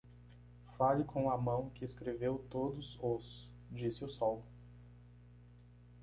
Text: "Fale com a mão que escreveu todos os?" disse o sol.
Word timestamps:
"Fale 0.79 1.03
com 1.03 1.29
a 1.29 1.37
mão 1.37 1.69
que 1.69 1.85
escreveu 1.85 2.39
todos 2.49 2.97
os?" 3.03 3.47
disse 3.71 4.03
o 4.03 4.09
sol. 4.09 4.43